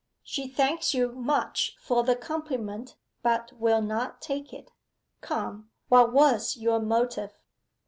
'She 0.23 0.47
thanks 0.47 0.95
you 0.95 1.11
much 1.11 1.77
for 1.79 2.01
the 2.03 2.15
compliment, 2.15 2.95
but 3.21 3.53
will 3.59 3.83
not 3.83 4.19
take 4.19 4.51
it. 4.51 4.71
Come, 5.21 5.69
what 5.89 6.11
was 6.11 6.57
your 6.57 6.79
motive? 6.79 7.37